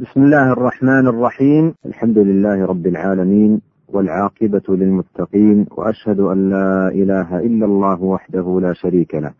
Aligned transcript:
بسم 0.00 0.22
الله 0.22 0.52
الرحمن 0.52 1.06
الرحيم. 1.08 1.74
الحمد 1.86 2.18
لله 2.18 2.66
رب 2.66 2.86
العالمين 2.86 3.60
والعاقبة 3.88 4.62
للمتقين 4.68 5.66
وأشهد 5.70 6.20
أن 6.20 6.50
لا 6.50 6.88
إله 6.88 7.38
إلا 7.38 7.66
الله 7.66 8.02
وحده 8.02 8.60
لا 8.62 8.72
شريك 8.72 9.14
له 9.14 9.32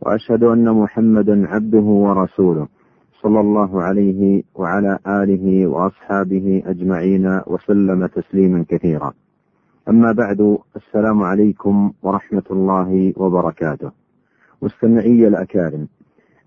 وأشهد 0.00 0.42
أن 0.42 0.72
محمدا 0.72 1.48
عبده 1.48 1.78
ورسوله 1.78 2.68
صلى 3.22 3.40
الله 3.40 3.82
عليه 3.82 4.42
وعلى 4.54 4.98
آله 5.06 5.66
وأصحابه 5.66 6.62
أجمعين 6.66 7.40
وسلم 7.46 8.06
تسليما 8.06 8.64
كثيرا. 8.68 9.12
أما 9.88 10.12
بعد 10.12 10.58
السلام 10.76 11.22
عليكم 11.22 11.92
ورحمة 12.02 12.48
الله 12.50 13.12
وبركاته. 13.16 13.90
مستمعي 14.62 15.28
الأكارم 15.28 15.88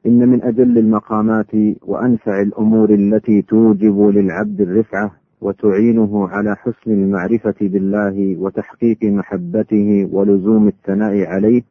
إن 0.05 0.29
من 0.29 0.43
أجل 0.43 0.77
المقامات 0.77 1.51
وأنفع 1.87 2.41
الأمور 2.41 2.89
التي 2.89 3.41
توجب 3.41 3.99
للعبد 4.01 4.61
الرفعة 4.61 5.11
وتعينه 5.41 6.27
على 6.27 6.55
حسن 6.55 6.91
المعرفة 6.91 7.55
بالله 7.61 8.35
وتحقيق 8.39 8.97
محبته 9.03 10.09
ولزوم 10.11 10.67
الثناء 10.67 11.25
عليه 11.25 11.61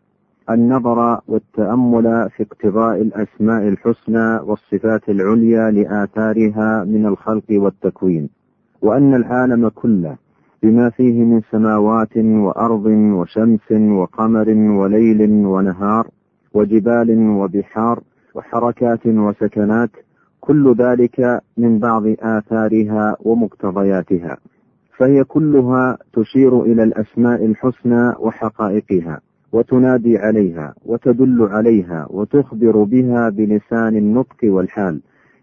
النظر 0.50 1.20
والتأمل 1.28 2.30
في 2.36 2.42
اقتضاء 2.42 3.02
الأسماء 3.02 3.68
الحسنى 3.68 4.36
والصفات 4.36 5.08
العليا 5.08 5.70
لآثارها 5.70 6.84
من 6.84 7.06
الخلق 7.06 7.44
والتكوين 7.50 8.28
وأن 8.82 9.14
العالم 9.14 9.68
كله 9.68 10.16
بما 10.62 10.90
فيه 10.90 11.24
من 11.24 11.40
سماوات 11.50 12.16
وأرض 12.16 12.86
وشمس 12.86 13.72
وقمر 13.72 14.48
وليل 14.50 15.30
ونهار 15.46 16.08
وجبال 16.54 17.28
وبحار 17.28 18.00
وحركات 18.34 19.06
وسكنات 19.06 19.90
كل 20.40 20.74
ذلك 20.78 21.40
من 21.56 21.78
بعض 21.78 22.02
آثارها 22.20 23.16
ومقتضياتها. 23.20 24.36
فهي 24.96 25.24
كلها 25.24 25.98
تشير 26.12 26.62
إلى 26.62 26.82
الأسماء 26.82 27.44
الحسنى 27.44 28.12
وحقائقها 28.18 29.20
وتنادي 29.52 30.18
عليها 30.18 30.74
وتدل 30.84 31.42
عليها 31.42 32.06
وتخبر 32.10 32.82
بها 32.82 33.28
بلسان 33.28 33.96
النطق 33.96 34.36
والحال. 34.44 35.00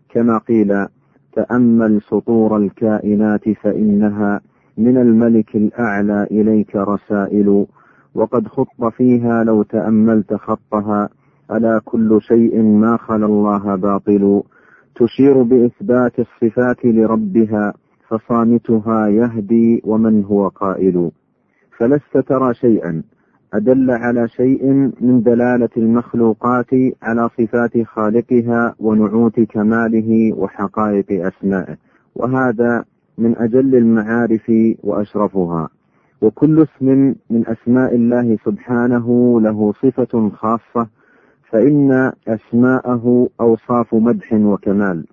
كما 0.09 0.37
قيل 0.37 0.85
تأمل 1.33 2.01
سطور 2.01 2.57
الكائنات 2.57 3.49
فإنها 3.49 4.41
من 4.77 4.97
الملك 4.97 5.55
الأعلى 5.55 6.27
إليك 6.31 6.75
رسائل 6.75 7.65
وقد 8.15 8.47
خط 8.47 8.83
فيها 8.97 9.43
لو 9.43 9.63
تأملت 9.63 10.33
خطها 10.33 11.09
ألا 11.51 11.81
كل 11.85 12.19
شيء 12.21 12.61
ما 12.61 12.97
خلا 12.97 13.25
الله 13.25 13.75
باطل. 13.75 14.43
تشير 14.95 15.43
بإثبات 15.43 16.19
الصفات 16.19 16.85
لربها 16.85 17.73
فصامتها 18.07 19.07
يهدي 19.07 19.81
ومن 19.85 20.23
هو 20.23 20.47
قائل. 20.47 21.11
فلست 21.77 22.17
ترى 22.27 22.53
شيئا. 22.53 23.03
أدل 23.53 23.91
على 23.91 24.27
شيء 24.27 24.65
من 25.01 25.23
دلالة 25.23 25.69
المخلوقات 25.77 26.69
على 27.03 27.29
صفات 27.29 27.83
خالقها 27.85 28.75
ونعوت 28.79 29.39
كماله 29.39 30.33
وحقائق 30.37 31.25
أسمائه. 31.25 31.77
وهذا 32.15 32.83
من 33.17 33.37
أجل 33.37 33.75
المعارف 33.75 34.51
وأشرفها. 34.83 35.69
وكل 36.21 36.61
اسم 36.63 37.15
من 37.29 37.47
أسماء 37.47 37.95
الله 37.95 38.37
سبحانه 38.45 39.39
له 39.41 39.73
صفة 39.73 40.29
خاصة 40.29 40.87
فإن 41.51 42.11
أسماءه 42.27 43.29
أوصاف 43.41 43.95
مدح 43.95 44.33
وكمال 44.33 45.05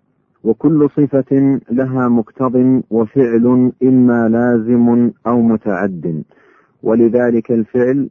وكل 0.45 0.89
صفة 0.97 1.61
لها 1.71 2.09
مقتض 2.09 2.83
وفعل 2.91 3.73
إما 3.83 4.29
لازم 4.29 5.11
أو 5.27 5.43
متعد. 5.43 6.23
ولذلك 6.83 7.53
الفعل 7.53 8.09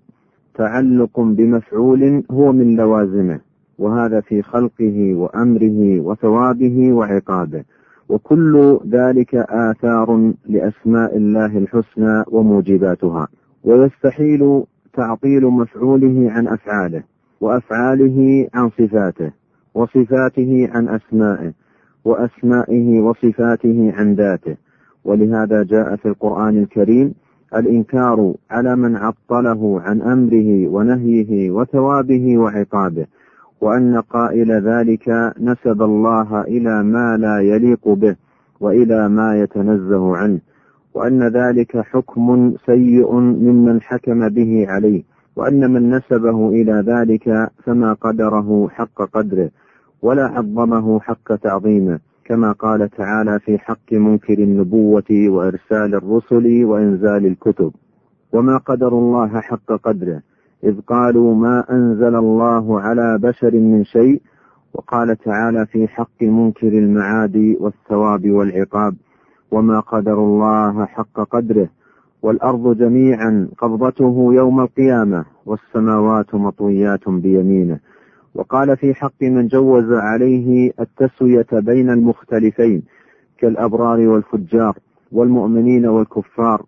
تعلق 0.56 1.20
بمفعول 1.20 2.24
هو 2.32 2.52
من 2.52 2.76
لوازمه 2.76 3.40
وهذا 3.78 4.22
في 4.22 4.42
خلقه 4.42 5.16
وأمره 5.16 6.00
وثوابه 6.00 6.94
وعقابه. 6.94 7.64
وكل 8.10 8.80
ذلك 8.90 9.36
آثار 9.36 10.34
لأسماء 10.50 11.18
الله 11.18 11.58
الحسنى 11.58 12.24
وموجباتها. 12.28 13.28
ويستحيل 13.64 14.64
تعطيل 14.94 15.46
مفعوله 15.46 16.32
عن 16.32 16.48
أفعاله. 16.48 17.04
وأفعاله 17.42 18.48
عن 18.54 18.70
صفاته 18.70 19.32
وصفاته 19.74 20.70
عن 20.74 20.88
أسمائه 20.88 21.54
وأسمائه 22.06 23.02
وصفاته 23.02 23.94
عن 23.98 24.14
ذاته. 24.14 24.58
ولهذا 25.06 25.64
جاء 25.64 25.96
في 25.96 26.06
القرآن 26.08 26.58
الكريم 26.58 27.14
الإنكار 27.56 28.34
على 28.52 28.76
من 28.76 28.96
عطله 28.96 29.82
عن 29.82 30.02
أمره 30.02 30.68
ونهيه 30.68 31.52
وثوابه 31.52 32.38
وعقابه 32.38 33.06
وأن 33.62 34.02
قائل 34.02 34.52
ذلك 34.52 35.34
نسب 35.40 35.82
الله 35.82 36.42
إلى 36.42 36.84
ما 36.84 37.18
لا 37.18 37.40
يليق 37.40 37.90
به 37.90 38.16
وإلى 38.60 39.10
ما 39.10 39.40
يتنزه 39.42 40.18
عنه 40.18 40.40
وأن 40.94 41.28
ذلك 41.28 41.78
حكم 41.78 42.56
سيء 42.66 43.14
ممن 43.20 43.82
حكم 43.82 44.30
به 44.30 44.66
عليه. 44.70 45.04
وأن 45.38 45.72
من 45.74 45.90
نسبه 45.90 46.50
إلى 46.50 46.84
ذلك 46.88 47.50
فما 47.64 47.94
قدره 47.94 48.68
حق 48.70 49.02
قدره 49.14 49.50
ولا 50.02 50.26
عظمه 50.26 51.00
حق 51.00 51.36
تعظيمه 51.36 52.00
كما 52.26 52.52
قال 52.52 52.90
تعالى 52.90 53.40
في 53.40 53.58
حق 53.58 53.94
منكر 53.94 54.34
النبوة 54.34 55.12
وإرسال 55.12 55.96
الرسل 55.96 56.66
وإنزال 56.66 57.26
الكتب. 57.26 57.72
وما 58.34 58.58
قدر 58.58 58.88
الله 58.88 59.42
حق 59.42 59.72
قدره 59.84 60.22
إذ 60.64 60.82
قالوا 60.82 61.36
ما 61.36 61.64
أنزل 61.72 62.16
الله 62.16 62.82
على 62.82 63.18
بشر 63.22 63.52
من 63.54 63.84
شيء 63.84 64.22
وقال 64.74 65.18
تعالى 65.18 65.66
في 65.66 65.88
حق 65.88 66.22
منكر 66.22 66.68
المعاد 66.68 67.56
والثواب 67.60 68.32
والعقاب 68.32 68.96
وما 69.52 69.80
قدر 69.80 70.14
الله 70.14 70.86
حق 70.86 71.20
قدره 71.32 71.70
والأرض 72.22 72.78
جميعا 72.78 73.50
قبضته 73.58 74.30
يوم 74.34 74.60
القيامة 74.60 75.26
والسماوات 75.46 76.36
مطويات 76.36 77.10
بيمينه. 77.10 77.80
وقال 78.36 78.78
في 78.78 78.94
حق 78.94 79.22
من 79.22 79.48
جوز 79.48 79.92
عليه 79.92 80.72
التسوية 80.80 81.48
بين 81.52 81.90
المختلفين 81.90 82.84
كالأبرار 83.38 84.00
والفجار 84.00 84.78
والمؤمنين 85.12 85.86
والكفار. 85.86 86.66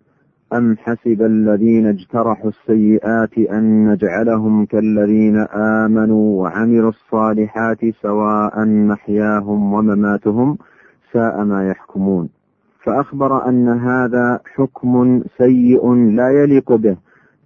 أم 0.52 0.76
حسب 0.76 1.22
الذين 1.22 1.86
اجترحوا 1.86 2.50
السيئات 2.50 3.38
أن 3.38 3.92
نجعلهم 3.92 4.64
كالذين 4.64 5.36
آمنوا 5.54 6.42
وعملوا 6.42 6.88
الصالحات 6.88 7.78
سواء 8.02 8.64
محياهم 8.66 9.72
ومماتهم 9.72 10.58
ساء 11.12 11.44
ما 11.44 11.68
يحكمون. 11.68 12.28
فأخبر 12.84 13.48
أن 13.48 13.68
هذا 13.68 14.40
حكم 14.54 15.22
سيء 15.38 15.94
لا 15.94 16.30
يليق 16.30 16.72
به 16.72 16.96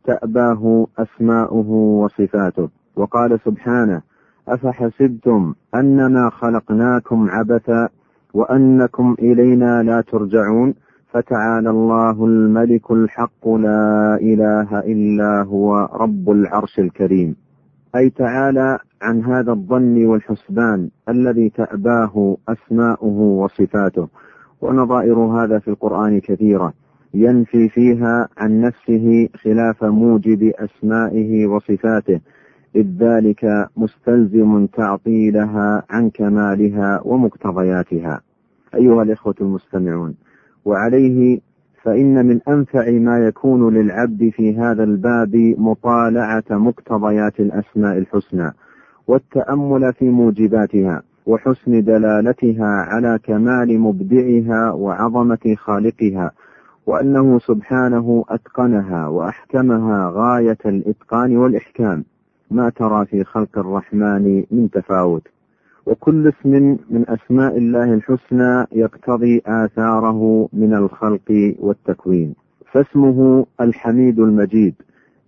تأباه 0.05 0.87
أسماؤه 0.99 1.71
وصفاته. 1.71 2.69
وقال 2.97 3.41
سبحانه 3.45 4.03
أفحسبتم 4.49 5.55
أنما 5.75 6.31
خلقناكم 6.31 7.31
عبثا 7.31 7.89
وأنكم 8.35 9.17
إلينا 9.19 9.83
لا 9.83 10.01
ترجعون؟ 10.01 10.75
فتعالى 11.13 11.71
الله 11.71 12.25
الملك 12.25 12.91
الحق 12.91 13.49
لا 13.49 14.19
إله 14.23 14.79
إلا 14.79 15.43
هو 15.43 15.89
رب 15.93 16.31
العرش 16.31 16.79
الكريم. 16.79 17.37
أي 17.97 18.11
تعالى 18.11 18.79
عن 19.03 19.25
هذا 19.25 19.53
الظن 19.53 20.07
والحسبان 20.07 20.89
الذي 21.09 21.49
تأباه 21.51 22.37
أسماؤه 22.49 23.19
وصفاته. 23.21 24.09
ونظائر 24.65 25.19
هذا 25.19 25.59
في 25.59 25.69
القرآن 25.69 26.21
كثيرة. 26.21 26.73
ينفي 27.15 27.69
فيها 27.69 28.29
عن 28.39 28.61
نفسه 28.61 29.29
خلاف 29.35 29.85
موجب 29.85 30.53
أسمائه 30.59 31.47
وصفاته. 31.47 32.21
إذ 32.77 32.87
ذلك 32.99 33.69
مستلزم 33.77 34.67
تعطيلها 34.67 35.83
عن 35.91 36.11
كمالها 36.11 37.01
ومقتضياتها. 37.05 38.21
أيها 38.75 39.03
الإخوة 39.03 39.35
المستمعون 39.41 40.15
وعليه 40.65 41.41
فإن 41.83 42.27
من 42.27 42.41
أنفع 42.49 42.91
ما 42.91 43.19
يكون 43.19 43.75
للعبد 43.75 44.31
في 44.37 44.57
هذا 44.57 44.85
الباب 44.85 45.55
مطالعة 45.59 46.45
مقتضيات 46.51 47.41
الأسماء 47.41 47.99
الحسنى 47.99 48.53
والتأمل 49.07 49.93
في 49.93 50.11
موجباتها. 50.11 51.03
وحسن 51.27 51.83
دلالتها 51.85 52.67
على 52.67 53.19
كمال 53.23 53.81
مبدعها 53.81 54.73
وعظمة 54.73 55.55
خالقها 55.57 56.31
وأنه 56.87 57.39
سبحانه 57.39 58.25
أتقنها 58.29 59.09
وأحكمها 59.09 60.11
غاية 60.15 60.59
الإتقان 60.67 61.37
والإحكام. 61.37 62.05
ما 62.51 62.69
ترى 62.69 63.07
في 63.07 63.25
خلق 63.25 63.59
الرحمن 63.59 64.45
من 64.51 64.71
تفاوت. 64.71 65.23
وكل 65.87 66.29
اسم 66.29 66.79
من 66.91 67.05
أسماء 67.09 67.59
الله 67.59 67.95
الحسنى 67.95 68.67
يقتضي 68.73 69.43
آثاره 69.47 70.49
من 70.53 70.75
الخلق 70.75 71.55
والتكوين. 71.61 72.35
فاسمه 72.73 73.47
الحميد 73.61 74.19
المجيد. 74.19 74.75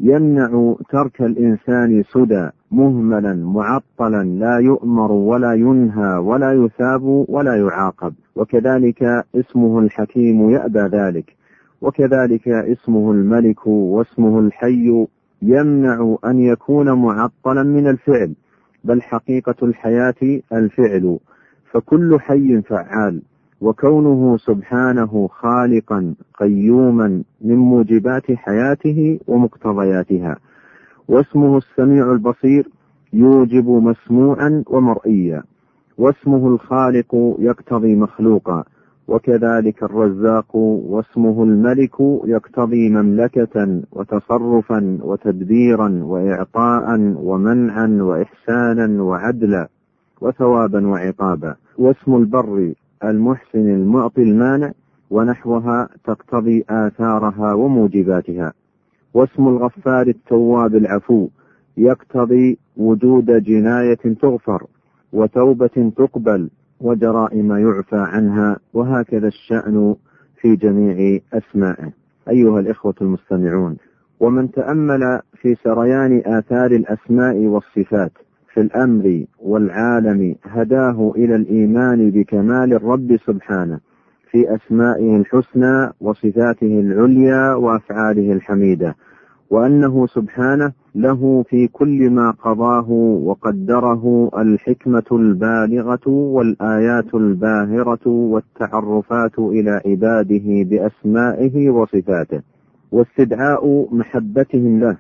يمنع 0.01 0.75
ترك 0.91 1.23
الإنسان 1.23 2.03
سدى 2.13 2.51
مهملا 2.71 3.35
معطلا 3.35 4.25
لا 4.25 4.59
يؤمر 4.59 5.13
ولا 5.13 5.53
ينهى 5.53 6.17
ولا 6.17 6.53
يثاب 6.53 7.03
ولا 7.29 7.57
يعاقب. 7.57 8.15
وكذلك 8.37 9.03
اسمه 9.35 9.79
الحكيم 9.79 10.51
يأبى 10.51 10.81
ذلك. 10.81 11.37
وكذلك 11.81 12.49
اسمه 12.49 13.13
الملك 13.13 13.67
واسمه 13.67 14.39
الحي 14.39 15.07
يمنع 15.43 16.17
أن 16.25 16.41
يكون 16.41 16.93
معطلا 16.93 17.63
من 17.63 17.87
الفعل 17.87 18.35
بل 18.85 19.03
حقيقة 19.03 19.55
الحياة 19.63 20.41
الفعل. 20.53 21.19
فكل 21.73 22.21
حي 22.21 22.63
فعال. 22.63 23.23
وكونه 23.61 24.37
سبحانه 24.37 25.29
خالقا 25.33 26.15
قيوما 26.41 27.23
من 27.41 27.57
موجبات 27.57 28.33
حياته 28.33 29.19
ومقتضياتها 29.29 30.37
واسمه 31.09 31.57
السميع 31.59 32.13
البصير 32.13 32.69
يوجب 33.13 33.69
مسموعا 33.69 34.65
ومرئيا 34.67 35.43
واسمه 35.99 36.49
الخالق 36.49 37.37
يقتضي 37.39 37.97
مخلوقا 37.97 38.65
وكذلك 39.09 39.83
الرزاق 39.83 40.57
واسمه 40.57 41.43
الملك 41.45 41.95
يقتضي 42.25 42.89
مملكة 42.89 43.83
وتصرفا 43.93 44.99
وتدبيرا 45.03 46.01
وإعطاء 46.03 46.99
ومنعا 47.17 47.99
وإحسانا 48.01 49.03
وعدلا 49.03 49.69
وثوابا 50.21 50.87
وعقابا 50.87 51.55
واسم 51.79 52.15
البر 52.17 52.73
المحسن 53.05 53.69
المعطي 53.75 54.23
المانع 54.23 54.73
ونحوها 55.11 55.89
تقتضي 56.05 56.65
آثارها 56.71 57.55
وموجباتها. 57.55 58.53
واسم 59.15 59.49
الغفار 59.49 60.07
التواب 60.07 60.75
العفو 60.75 61.29
يقتضي 61.77 62.59
وجود 62.77 63.43
جناية 63.43 64.15
تغفر 64.23 64.67
وتوبة 65.13 65.93
تقبل 65.97 66.51
وجرائم 66.81 67.53
يعفى 67.53 67.97
عنها 67.97 68.57
وهكذا 68.75 69.29
الشأن 69.29 69.95
في 70.41 70.57
جميع 70.57 71.21
أسمائه. 71.33 71.93
أيها 72.29 72.61
الإخوة 72.61 72.95
المستمعون 73.01 73.77
ومن 74.21 74.51
تأمل 74.51 75.21
في 75.41 75.55
سريان 75.55 76.23
آثار 76.27 76.71
الأسماء 76.71 77.37
والصفات 77.37 78.13
في 78.57 78.63
الأمر 78.63 79.25
والعالم 79.39 80.35
هداه 80.45 81.13
إلى 81.17 81.37
الإيمان 81.37 82.11
بكمال 82.11 82.73
الرب 82.73 83.17
سبحانه 83.27 83.81
في 84.31 84.55
أسمائه 84.55 85.17
الحسنى 85.17 85.91
وصفاته 86.01 86.81
العليا 86.81 87.55
وأفعاله 87.55 88.33
الحميدة 88.33 88.97
وأنه 89.51 90.07
سبحانه 90.07 90.73
له 90.95 91.45
في 91.49 91.69
كل 91.69 92.11
ما 92.11 92.31
قضاه 92.31 92.91
وقدره 93.25 94.31
الحكمة 94.39 95.05
البالغة 95.13 96.09
والآيات 96.09 97.15
الباهرة 97.15 98.09
والتعرفات 98.09 99.39
إلى 99.39 99.81
عباده 99.87 100.45
بأسمائه 100.71 101.71
وصفاته 101.71 102.41
واستدعاء 102.93 103.89
محبتهم 103.95 104.81
له 104.81 104.97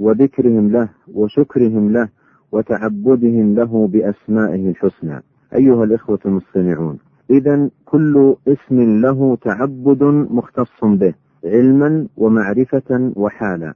وذكرهم 0.00 0.70
له 0.70 0.88
وشكرهم 1.14 1.92
له 1.92 2.17
وتعبدهم 2.52 3.54
له 3.54 3.88
بأسمائه 3.92 4.70
الحسنى. 4.70 5.22
أيها 5.54 5.84
الإخوة 5.84 6.18
المستمعون 6.26 6.98
إذا 7.30 7.70
كل 7.86 8.34
اسم 8.48 9.00
له 9.00 9.36
تعبد 9.36 10.02
مختص 10.30 10.84
به 10.84 11.14
علما 11.44 12.06
ومعرفة 12.16 13.12
وحالا. 13.16 13.74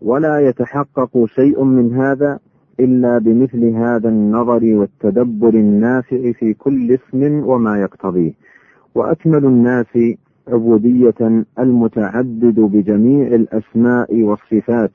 ولا 0.00 0.48
يتحقق 0.48 1.24
شيء 1.26 1.64
من 1.64 1.94
هذا 1.94 2.38
إلا 2.80 3.18
بمثل 3.18 3.64
هذا 3.64 4.08
النظر 4.08 4.64
والتدبر 4.64 5.54
النافع 5.54 6.32
في 6.32 6.54
كل 6.54 6.92
اسم 6.92 7.48
وما 7.48 7.80
يقتضيه. 7.80 8.32
وأكمل 8.94 9.44
الناس 9.44 9.98
عبودية 10.48 11.44
المتعبد 11.58 12.60
بجميع 12.60 13.26
الأسماء 13.26 14.22
والصفات 14.22 14.90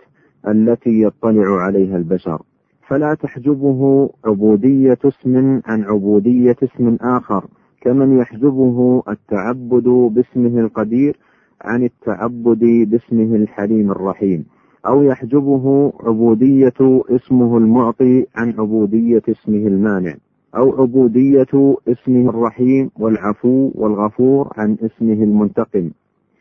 التي 0.48 1.02
يطلع 1.02 1.62
عليها 1.62 1.98
البشر. 1.98 2.42
فلا 2.88 3.14
تحجبه 3.14 4.10
عبودية 4.26 4.98
اسم 5.06 5.62
عن 5.66 5.84
عبودية 5.84 6.56
اسم 6.64 6.98
آخر 7.02 7.46
كمن 7.82 8.18
يحجبه 8.18 9.04
التعبد 9.10 9.84
باسمه 9.88 10.60
القدير 10.60 11.18
عن 11.62 11.84
التعبد 11.84 12.60
باسمه 12.90 13.36
الحليم 13.36 13.92
الرحيم 13.92 14.46
أو 14.88 15.04
يحجبه 15.04 15.94
عبودية 16.04 16.74
اسمه 17.10 17.58
المعطي 17.58 18.26
عن 18.36 18.50
عبودية 18.60 19.22
اسمه 19.30 19.68
المانع 19.68 20.14
أو 20.56 20.82
عبودية 20.82 21.78
اسمه 21.88 22.30
الرحيم 22.30 22.90
والعفو 23.00 23.72
والغفور 23.76 24.54
عن 24.58 24.78
اسمه 24.82 25.24
المنتقم 25.24 25.92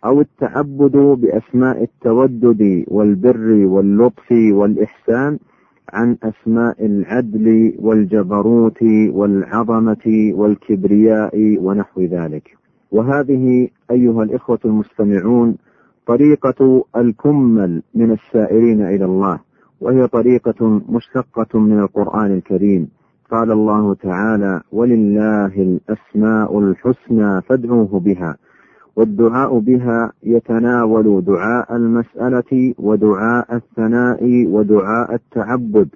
أو 0.04 0.20
التعبد 0.20 0.96
بأسماء 0.96 1.82
التودد 1.82 2.84
والبر 2.88 3.66
واللطف 3.66 4.32
والإحسان 4.32 5.38
عن 5.92 6.16
أسماء 6.22 6.86
العدل 6.86 7.74
والجبروت 7.78 8.82
والعظمة 9.10 10.32
والكبرياء 10.34 11.58
ونحو 11.60 12.00
ذلك. 12.00 12.56
وهذه 12.92 13.68
أيها 13.90 14.22
الإخوة 14.22 14.58
المستمعون 14.64 15.56
طريقة 16.06 16.84
الكمل 16.96 17.82
من 17.94 18.10
السائرين 18.10 18.82
إلى 18.82 19.04
الله 19.04 19.38
وهي 19.80 20.06
طريقة 20.06 20.82
مشتقة 20.88 21.58
من 21.58 21.78
القرآن 21.78 22.34
الكريم. 22.34 22.88
قال 23.30 23.52
الله 23.52 23.94
تعالى 23.94 24.60
ولله 24.72 25.46
الأسماء 25.46 26.58
الحسنى 26.58 27.42
فادعوه 27.42 28.00
بها. 28.00 28.36
والدعاء 28.96 29.58
بها 29.58 30.12
يتناول 30.22 31.24
دعاء 31.24 31.76
المسألة 31.76 32.74
ودعاء 32.78 33.56
الثناء 33.56 34.46
ودعاء 34.46 35.14
التعبد 35.14 35.88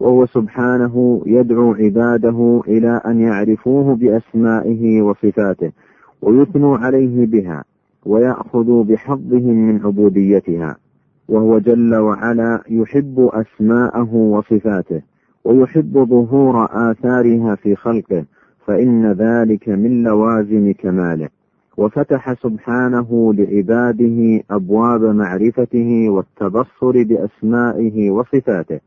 وهو 0.00 0.26
سبحانه 0.26 1.22
يدعو 1.26 1.74
عباده 1.74 2.62
إلى 2.68 3.00
أن 3.06 3.20
يعرفوه 3.20 3.94
بأسمائه 3.94 5.02
وصفاته 5.02 5.72
ويثنوا 6.22 6.78
عليه 6.78 7.26
بها 7.26 7.64
ويأخذوا 8.06 8.84
بحظهم 8.84 9.68
من 9.68 9.80
عبوديتها 9.84 10.76
وهو 11.28 11.58
جل 11.58 11.94
وعلا 11.94 12.62
يحب 12.68 13.30
أسماءه 13.32 14.14
وصفاته 14.14 15.02
ويحب 15.44 16.06
ظهور 16.10 16.68
آثارها 16.90 17.54
في 17.54 17.76
خلقه 17.76 18.24
فإن 18.66 19.12
ذلك 19.12 19.68
من 19.68 20.02
لوازم 20.02 20.72
كماله. 20.78 21.28
وفتح 21.76 22.32
سبحانه 22.42 23.34
لعباده 23.34 24.42
أبواب 24.50 25.02
معرفته 25.02 26.06
والتبصر 26.08 27.02
بأسمائه 27.02 28.10
وصفاته 28.10 28.80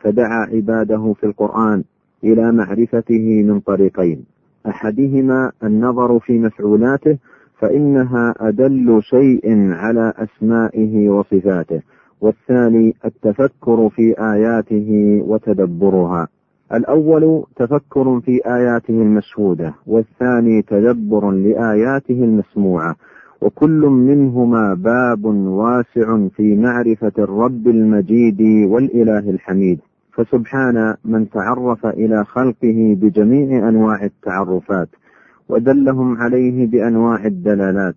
فدعا 0.00 0.46
عباده 0.52 1.12
في 1.20 1.26
القرآن 1.26 1.84
إلى 2.24 2.52
معرفته 2.52 3.42
من 3.42 3.60
طريقين. 3.60 4.24
أحدهما 4.66 5.52
النظر 5.64 6.18
في 6.18 6.38
مفعولاته 6.38 7.18
فإنها 7.58 8.34
أدل 8.40 9.00
شيء 9.02 9.72
على 9.72 10.12
أسمائه 10.16 11.08
وصفاته 11.08 11.82
والثاني 12.20 12.94
التفكر 13.04 13.88
في 13.88 14.14
آياته 14.18 15.20
وتدبرها. 15.26 16.28
الأول 16.74 17.44
تفكر 17.56 18.20
في 18.20 18.40
آياته 18.46 19.02
المشهودة 19.02 19.74
والثاني 19.86 20.62
تدبر 20.62 21.30
لآياته 21.30 22.24
المسموعة 22.24 22.96
وكل 23.40 23.80
منهما 23.80 24.74
باب 24.74 25.24
واسع 25.46 26.28
في 26.36 26.56
معرفة 26.56 27.12
الرب 27.18 27.68
المجيد 27.68 28.40
والإله 28.70 29.30
الحميد. 29.30 29.78
فسبحان 30.12 30.94
من 31.04 31.30
تعرف 31.30 31.86
إلى 31.86 32.24
خلقه 32.24 32.96
بجميع 33.00 33.68
أنواع 33.68 34.04
التعرفات 34.04 34.88
ودلهم 35.48 36.16
عليه 36.16 36.66
بأنواع 36.66 37.24
الدلالات 37.26 37.94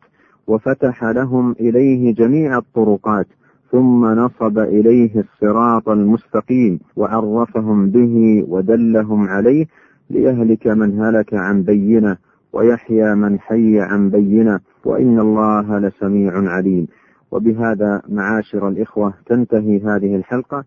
وفتح 0.48 1.04
لهم 1.04 1.52
إليه 1.60 2.14
جميع 2.14 2.58
الطرقات 2.58 3.28
ثم 3.72 4.06
نصب 4.06 4.60
إليه 4.60 5.20
الصراط 5.20 5.90
المستقيم 5.90 6.80
وعرفهم 6.96 7.90
به 7.90 8.46
ودلهم 8.48 9.28
عليه 9.28 9.66
ليهلك 10.10 10.68
من 10.68 11.00
هلك 11.02 11.34
عن 11.34 11.64
بينة 11.64 12.18
ويحيى 12.54 13.16
من 13.16 13.40
حي 13.40 13.80
عن 13.80 14.10
بينة 14.10 14.60
وإن 14.86 15.20
الله 15.20 15.80
لسميع 15.80 16.50
عليم. 16.50 16.88
وبهذا 17.32 18.02
معاشر 18.10 18.68
الإخوة 18.68 19.14
تنتهي 19.26 19.80
هذه 19.80 20.16
الحلقة 20.16 20.64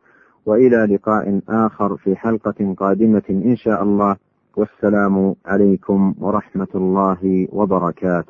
وإلى 0.47 0.77
لقاء 0.95 1.41
آخر 1.49 1.97
في 1.97 2.17
حلقة 2.17 2.75
قادمة 2.77 3.23
إن 3.31 3.57
شاء 3.57 3.83
الله. 3.83 4.17
والسلام 4.57 5.35
عليكم 5.47 6.15
ورحمة 6.21 6.69
الله 6.75 7.49
وبركاته. 7.53 8.29